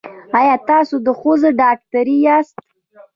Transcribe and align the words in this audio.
ایا 0.39 0.55
تاسو 0.69 0.95
د 1.05 1.07
ښځو 1.19 1.49
ډاکټر 1.61 2.05
یاست؟ 2.25 2.55